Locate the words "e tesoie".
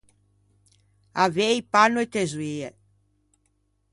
2.05-2.69